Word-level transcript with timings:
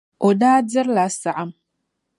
O 0.27 0.29
daa 0.39 0.59
dirila 0.69 1.05
saɣim. 1.21 1.51